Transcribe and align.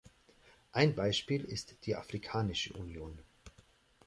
Ein 0.71 0.95
Beispiel 0.95 1.43
ist 1.43 1.85
die 1.85 1.95
Afrikanische 1.95 2.73
Union. 2.73 3.19